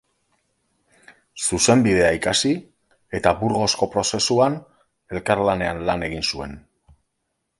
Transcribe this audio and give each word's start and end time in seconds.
Zuzenbidea 1.47 2.07
ikasi 2.19 2.53
eta 3.19 3.33
Burgosko 3.43 3.89
prozesuan 3.97 4.57
elkarlanean 5.17 5.85
lan 5.91 6.07
egin 6.11 6.29
zuen. 6.35 6.57